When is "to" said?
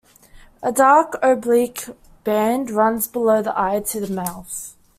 3.81-3.99